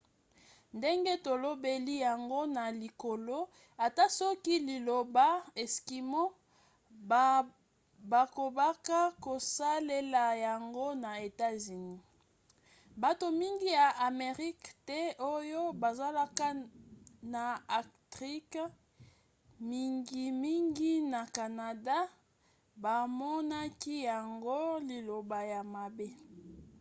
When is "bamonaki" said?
22.83-23.95